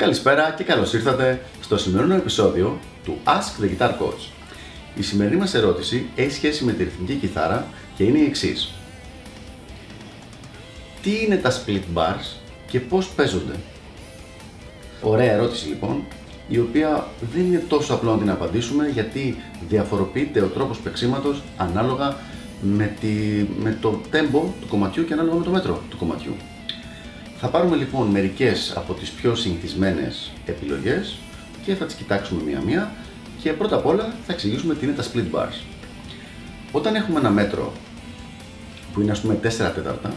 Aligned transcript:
Καλησπέρα 0.00 0.54
και 0.56 0.64
καλώς 0.64 0.92
ήρθατε 0.92 1.40
στο 1.60 1.78
σημερινό 1.78 2.14
επεισόδιο 2.14 2.78
του 3.04 3.18
Ask 3.24 3.62
the 3.62 3.68
Guitar 3.68 3.88
Coach. 3.88 4.28
Η 4.94 5.02
σημερινή 5.02 5.36
μας 5.36 5.54
ερώτηση 5.54 6.06
έχει 6.14 6.30
σχέση 6.30 6.64
με 6.64 6.72
τη 6.72 6.84
ρυθμική 6.84 7.14
κιθάρα 7.14 7.66
και 7.96 8.04
είναι 8.04 8.18
η 8.18 8.24
εξής. 8.24 8.72
Τι 11.02 11.10
είναι 11.24 11.36
τα 11.36 11.52
split 11.52 11.82
bars 11.94 12.36
και 12.66 12.80
πώς 12.80 13.08
παίζονται; 13.08 13.52
Ωραία 15.02 15.32
ερώτηση 15.32 15.68
λοιπόν, 15.68 16.04
η 16.48 16.58
οποία 16.58 17.06
δεν 17.34 17.44
είναι 17.44 17.64
τόσο 17.68 17.94
απλό 17.94 18.12
να 18.12 18.18
την 18.18 18.30
απαντήσουμε 18.30 18.88
γιατί 18.88 19.42
διαφοροποιείται 19.68 20.40
ο 20.40 20.46
τρόπος 20.46 20.78
παίξήματος 20.78 21.42
ανάλογα 21.56 22.16
με, 22.60 22.96
τη, 23.00 23.08
με 23.58 23.78
το 23.80 24.00
tempo 24.12 24.42
του 24.60 24.66
κομματιού 24.68 25.04
και 25.04 25.12
ανάλογα 25.12 25.36
με 25.36 25.44
το 25.44 25.50
μέτρο 25.50 25.82
του 25.90 25.96
κομματιού. 25.96 26.32
Θα 27.42 27.48
πάρουμε 27.48 27.76
λοιπόν 27.76 28.06
μερικές 28.06 28.72
από 28.76 28.94
τις 28.94 29.10
πιο 29.10 29.34
συνηθισμένες 29.34 30.30
επιλογές 30.46 31.18
και 31.64 31.74
θα 31.74 31.84
τις 31.84 31.94
κοιτάξουμε 31.94 32.42
μία-μία 32.42 32.92
και 33.42 33.52
πρώτα 33.52 33.76
απ' 33.76 33.86
όλα 33.86 34.14
θα 34.26 34.32
εξηγήσουμε 34.32 34.74
τι 34.74 34.84
είναι 34.86 34.94
τα 34.94 35.02
split 35.02 35.36
bars. 35.36 35.62
Όταν 36.72 36.94
έχουμε 36.94 37.18
ένα 37.18 37.30
μέτρο 37.30 37.72
που 38.92 39.00
είναι 39.00 39.10
ας 39.10 39.20
πούμε 39.20 39.34
4 39.34 39.38
τέταρτα, 39.48 40.12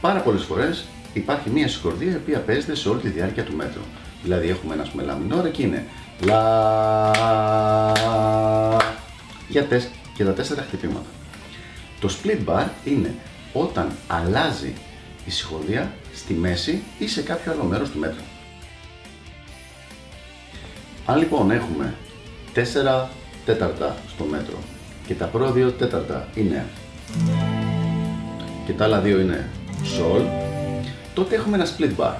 πάρα 0.00 0.20
πολλές 0.20 0.42
φορές 0.42 0.84
υπάρχει 1.12 1.50
μία 1.50 1.68
συγχορδία 1.68 2.12
η 2.12 2.16
οποία 2.16 2.38
παίζεται 2.38 2.74
σε 2.74 2.88
όλη 2.88 3.00
τη 3.00 3.08
διάρκεια 3.08 3.44
του 3.44 3.56
μέτρου. 3.56 3.82
Δηλαδή 4.22 4.48
έχουμε 4.48 4.74
ένα 4.74 4.86
πούμε 4.90 5.02
λαμινόρ 5.02 5.50
και 5.50 5.62
είναι 5.62 5.86
λα 6.20 7.12
για 9.48 9.64
τεσ... 9.64 9.88
και 10.14 10.24
τα 10.24 10.32
τέσσερα 10.32 10.62
χτυπήματα. 10.62 11.06
Το 12.00 12.16
split 12.22 12.38
bar 12.46 12.64
είναι 12.84 13.14
όταν 13.52 13.88
αλλάζει 14.06 14.74
η 15.26 15.30
συγχωρδία 15.30 15.92
στη 16.14 16.34
μέση 16.34 16.82
ή 16.98 17.08
σε 17.08 17.22
κάποιο 17.22 17.52
άλλο 17.52 17.64
μέρος 17.64 17.90
του 17.90 17.98
μέτρου. 17.98 18.22
Αν 21.06 21.18
λοιπόν 21.18 21.50
έχουμε 21.50 21.94
4 22.54 23.06
τέταρτα 23.44 23.96
στο 24.08 24.24
μέτρο 24.24 24.58
και 25.06 25.14
τα 25.14 25.24
πρώτα 25.24 25.52
δύο 25.52 25.70
τέταρτα 25.70 26.28
είναι 26.34 26.66
και 28.66 28.72
τα 28.72 28.84
άλλα 28.84 29.00
δύο 29.00 29.20
είναι 29.20 29.50
sol, 29.82 30.22
τότε 31.14 31.34
έχουμε 31.34 31.56
ένα 31.56 31.66
split 31.66 31.96
bar. 31.96 32.14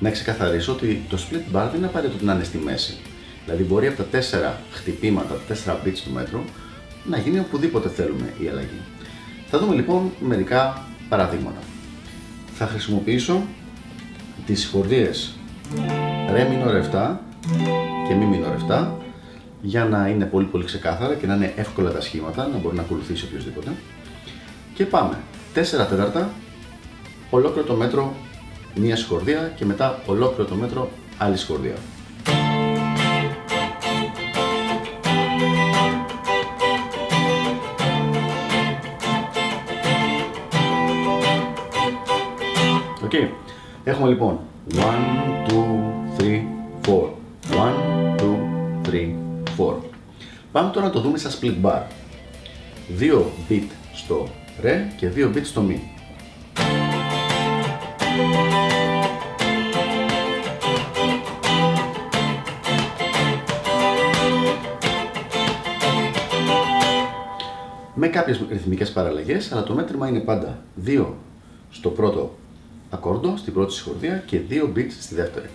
Να 0.00 0.10
ξεκαθαρίσω 0.10 0.72
ότι 0.72 1.02
το 1.08 1.16
split 1.16 1.56
bar 1.56 1.66
δεν 1.70 1.76
είναι 1.76 1.86
απαραίτητο 1.86 2.24
να 2.24 2.34
είναι 2.34 2.44
στη 2.44 2.58
μέση. 2.58 2.96
Δηλαδή 3.44 3.62
μπορεί 3.62 3.86
από 3.86 4.02
τα 4.02 4.18
4 4.52 4.54
χτυπήματα, 4.72 5.40
τα 5.48 5.78
4 5.82 5.86
bits 5.86 5.98
του 6.04 6.12
μέτρου, 6.12 6.40
να 7.04 7.18
γίνει 7.18 7.38
οπουδήποτε 7.38 7.88
θέλουμε 7.88 8.34
η 8.38 8.48
αλλαγή. 8.48 8.80
Θα 9.50 9.58
δούμε 9.58 9.74
λοιπόν 9.74 10.12
μερικά 10.20 10.86
παραδείγματα 11.08 11.58
θα 12.58 12.66
χρησιμοποιήσω 12.66 13.42
τις 14.46 14.66
χορδίες 14.66 15.36
Re 16.28 16.40
minor 16.40 16.92
7 16.92 17.16
και 18.08 18.14
Mi 18.18 18.34
minor 18.34 18.72
7 18.72 18.86
για 19.62 19.84
να 19.84 20.08
είναι 20.08 20.24
πολύ 20.24 20.46
πολύ 20.46 20.64
ξεκάθαρα 20.64 21.14
και 21.14 21.26
να 21.26 21.34
είναι 21.34 21.52
εύκολα 21.56 21.90
τα 21.90 22.00
σχήματα, 22.00 22.46
να 22.46 22.58
μπορεί 22.58 22.76
να 22.76 22.82
ακολουθήσει 22.82 23.24
οποιοδήποτε. 23.24 23.70
Και 24.74 24.84
πάμε 24.84 25.18
4 25.54 25.60
τέταρτα, 25.88 26.30
ολόκληρο 27.30 27.66
το 27.66 27.74
μέτρο 27.74 28.14
μία 28.74 28.96
σχορδία 28.96 29.52
και 29.56 29.64
μετά 29.64 30.02
ολόκληρο 30.06 30.48
το 30.48 30.54
μέτρο 30.54 30.90
άλλης 31.18 31.40
σχορδία. 31.40 31.74
Okay. 43.18 43.30
Έχουμε 43.84 44.08
λοιπόν 44.08 44.38
1, 44.70 44.76
2, 45.48 45.54
3, 46.18 46.42
4. 46.86 46.90
1, 47.50 48.16
2, 48.16 48.38
3, 48.88 49.14
4. 49.58 49.74
Πάμε 50.52 50.70
τώρα 50.70 50.86
να 50.86 50.92
το 50.92 51.00
δούμε 51.00 51.18
στα 51.18 51.30
split 51.30 51.54
bar. 51.62 51.82
2 53.00 53.22
beat 53.48 53.66
στο 53.94 54.28
re 54.62 54.74
και 54.96 55.10
2 55.14 55.34
beat 55.34 55.44
στο 55.44 55.62
mi. 55.68 55.78
με 67.94 68.08
κάποιες 68.08 68.40
ρυθμικές 68.50 68.92
παραλλαγές, 68.92 69.52
αλλά 69.52 69.62
το 69.62 69.74
μέτρημα 69.74 70.08
είναι 70.08 70.20
πάντα 70.20 70.62
2 70.86 71.06
στο 71.70 71.88
πρώτο 71.90 72.36
ακόρντο 72.90 73.36
στην 73.36 73.52
πρώτη 73.52 73.72
συγχορδία 73.72 74.22
και 74.26 74.40
2 74.50 74.52
beats 74.76 74.92
στη 75.00 75.14
δεύτερη. 75.14 75.48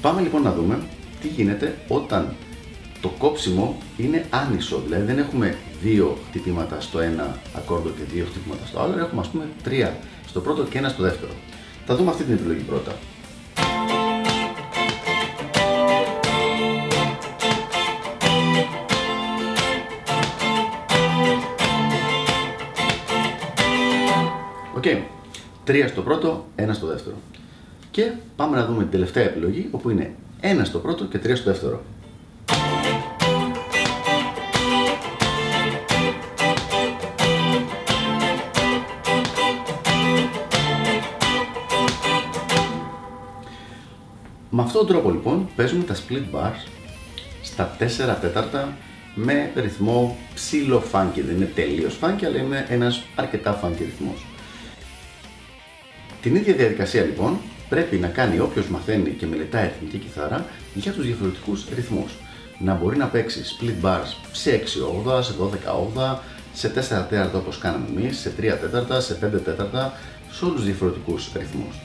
Πάμε 0.00 0.20
λοιπόν 0.20 0.42
να 0.42 0.52
δούμε 0.52 0.82
τι 1.20 1.28
γίνεται 1.28 1.78
όταν 1.88 2.34
το 3.00 3.08
κόψιμο 3.18 3.76
είναι 3.96 4.24
άνισο, 4.30 4.82
δηλαδή 4.84 5.04
δεν 5.04 5.18
έχουμε 5.18 5.56
δύο 5.82 6.18
χτυπήματα 6.28 6.80
στο 6.80 6.98
ένα 7.00 7.38
ακόρντο 7.56 7.88
και 7.88 8.02
δύο 8.14 8.24
χτυπήματα 8.24 8.66
στο 8.66 8.80
άλλο, 8.80 8.98
έχουμε 8.98 9.20
ας 9.20 9.28
πούμε 9.28 9.48
τρία 9.62 9.98
στο 10.26 10.40
πρώτο 10.40 10.64
και 10.64 10.78
ένα 10.78 10.88
στο 10.88 11.02
δεύτερο. 11.02 11.32
Θα 11.86 11.96
δούμε 11.96 12.10
αυτή 12.10 12.24
την 12.24 12.34
επιλογή 12.34 12.62
πρώτα. 12.62 12.92
Okay. 24.86 25.13
3 25.66 25.84
στο 25.88 26.02
πρώτο, 26.02 26.46
1 26.56 26.68
στο 26.72 26.86
δεύτερο. 26.86 27.16
Και 27.90 28.12
πάμε 28.36 28.56
να 28.56 28.66
δούμε 28.66 28.82
την 28.82 28.90
τελευταία 28.90 29.24
επιλογή, 29.24 29.68
όπου 29.70 29.90
είναι 29.90 30.14
1 30.40 30.46
στο 30.64 30.78
πρώτο 30.78 31.04
και 31.04 31.18
3 31.18 31.36
στο 31.36 31.50
δεύτερο. 31.50 31.82
Με 44.56 44.62
αυτόν 44.62 44.86
τον 44.86 44.86
τρόπο 44.86 45.10
λοιπόν 45.10 45.48
παίζουμε 45.56 45.84
τα 45.84 45.94
split 45.94 46.34
bars 46.34 46.68
στα 47.42 47.76
4 47.78 48.16
τέταρτα 48.20 48.76
με 49.14 49.50
ρυθμό 49.54 50.16
ψηλό 50.34 50.82
funky, 50.92 51.20
δεν 51.26 51.36
είναι 51.36 51.50
τελείως 51.54 51.98
funky 52.00 52.24
αλλά 52.24 52.38
είναι 52.38 52.66
ένας 52.68 53.04
αρκετά 53.16 53.60
funky 53.62 53.78
ρυθμός. 53.78 54.33
Την 56.24 56.34
ίδια 56.34 56.54
διαδικασία 56.54 57.02
λοιπόν 57.02 57.38
πρέπει 57.68 57.96
να 57.96 58.08
κάνει 58.08 58.38
όποιος 58.38 58.68
μαθαίνει 58.68 59.10
και 59.10 59.26
μελετάει 59.26 59.66
εθνική 59.66 59.98
κιθάρα 59.98 60.46
για 60.74 60.92
τους 60.92 61.06
διαφορετικούς 61.06 61.66
ρυθμούς. 61.74 62.12
Να 62.58 62.74
μπορεί 62.74 62.96
να 62.96 63.06
παίξει 63.06 63.42
split 63.44 63.84
bars 63.84 64.14
σε 64.32 64.50
6 64.50 65.18
8 65.18 65.22
σε 65.22 65.34
12 65.40 66.14
8 66.14 66.18
σε 66.52 66.68
4 66.68 66.72
τέταρτα 67.08 67.38
όπως 67.38 67.58
κάναμε 67.58 67.86
εμείς, 67.96 68.18
σε 68.18 68.32
3 68.38 68.58
τέταρτα, 68.60 69.00
σε 69.00 69.14
5 69.14 69.40
τέταρτα, 69.44 69.92
σε 70.30 70.44
όλους 70.44 70.56
τους 70.56 70.64
διαφορετικούς 70.64 71.32
ρυθμούς. 71.36 71.80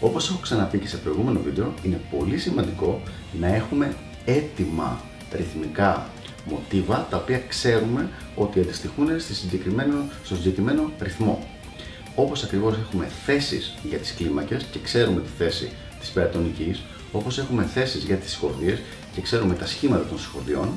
Όπως 0.00 0.28
έχω 0.28 0.38
ξαναπεί 0.42 0.78
και 0.78 0.88
σε 0.88 0.96
προηγούμενο 0.96 1.40
βίντεο, 1.40 1.74
είναι 1.82 2.00
πολύ 2.18 2.38
σημαντικό 2.38 3.02
να 3.40 3.54
έχουμε 3.54 3.96
έτοιμα 4.24 5.00
ρυθμικά 5.32 6.06
μοτίβα 6.44 7.06
τα 7.10 7.16
οποία 7.16 7.42
ξέρουμε 7.48 8.08
ότι 8.34 8.60
αντιστοιχούν 8.60 9.08
στο 10.24 10.34
συγκεκριμένο 10.34 10.90
ρυθμό 11.00 11.46
όπως 12.14 12.44
ακριβώς 12.44 12.74
έχουμε 12.86 13.08
θέσεις 13.24 13.74
για 13.82 13.98
τις 13.98 14.14
κλίμακες 14.14 14.64
και 14.70 14.78
ξέρουμε 14.78 15.20
τη 15.20 15.28
θέση 15.38 15.70
της 16.00 16.10
περατονικής, 16.10 16.82
όπως 17.12 17.38
έχουμε 17.38 17.64
θέσεις 17.64 18.04
για 18.04 18.16
τις 18.16 18.30
συγχορδίες 18.30 18.78
και 19.14 19.20
ξέρουμε 19.20 19.54
τα 19.54 19.66
σχήματα 19.66 20.04
των 20.08 20.18
συγχορδιών, 20.18 20.68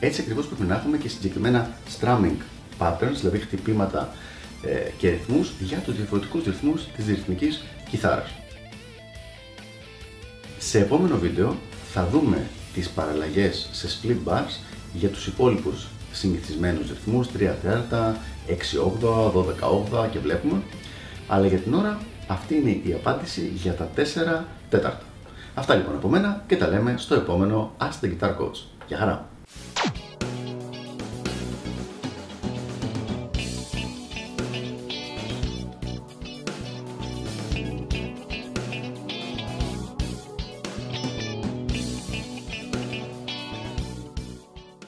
έτσι 0.00 0.20
ακριβώς 0.20 0.46
πρέπει 0.46 0.62
να 0.62 0.74
έχουμε 0.74 0.96
και 0.96 1.08
συγκεκριμένα 1.08 1.70
strumming 2.00 2.36
patterns, 2.78 3.16
δηλαδή 3.20 3.38
χτυπήματα 3.38 4.14
ε, 4.62 4.90
και 4.98 5.08
ρυθμούς 5.08 5.52
για 5.60 5.78
τους 5.78 5.96
διαφορετικούς 5.96 6.44
ρυθμούς 6.44 6.86
της 6.96 7.06
ρυθμικής 7.06 7.62
κιθάρας. 7.90 8.30
Σε 10.58 10.78
επόμενο 10.78 11.18
βίντεο 11.18 11.56
θα 11.92 12.08
δούμε 12.12 12.46
τις 12.74 12.88
παραλλαγές 12.88 13.68
σε 13.72 13.88
split 13.88 14.32
bars 14.32 14.60
για 14.92 15.08
τους 15.08 15.26
υπόλοιπους 15.26 15.86
συνηθισμένους 16.18 16.88
ρυθμούς, 16.88 17.28
3 17.28 17.54
τέταρτα, 17.62 18.16
6 18.46 18.78
8, 18.78 19.30
12 19.32 19.68
8 19.68 20.08
και 20.10 20.18
βλέπουμε. 20.18 20.62
Αλλά 21.28 21.46
για 21.46 21.58
την 21.58 21.74
ώρα 21.74 21.98
αυτή 22.26 22.54
είναι 22.54 22.70
η 22.70 22.92
απάντηση 22.92 23.52
για 23.54 23.74
τα 23.74 23.88
4 23.96 24.44
τέταρτα. 24.70 25.02
Αυτά 25.54 25.74
λοιπόν 25.74 25.94
από 25.94 26.08
μένα 26.08 26.44
και 26.46 26.56
τα 26.56 26.68
λέμε 26.68 26.94
στο 26.96 27.14
επόμενο 27.14 27.72
Ask 27.78 28.04
the 28.04 28.08
Guitar 28.08 28.30
Coach. 28.30 28.58
Γεια 28.86 28.98
χαρά! 28.98 29.37